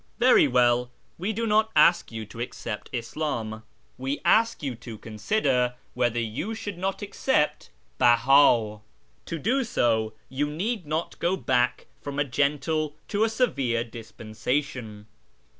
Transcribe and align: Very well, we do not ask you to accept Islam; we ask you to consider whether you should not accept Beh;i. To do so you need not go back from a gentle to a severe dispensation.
Very 0.17 0.47
well, 0.47 0.89
we 1.19 1.31
do 1.31 1.45
not 1.45 1.69
ask 1.75 2.11
you 2.11 2.25
to 2.25 2.39
accept 2.39 2.89
Islam; 2.91 3.61
we 3.99 4.19
ask 4.25 4.63
you 4.63 4.73
to 4.77 4.97
consider 4.97 5.75
whether 5.93 6.19
you 6.19 6.55
should 6.55 6.79
not 6.79 7.03
accept 7.03 7.69
Beh;i. 7.99 8.79
To 9.27 9.37
do 9.37 9.63
so 9.63 10.13
you 10.27 10.49
need 10.49 10.87
not 10.87 11.19
go 11.19 11.37
back 11.37 11.85
from 12.01 12.17
a 12.17 12.23
gentle 12.23 12.95
to 13.09 13.23
a 13.23 13.29
severe 13.29 13.83
dispensation. 13.83 15.05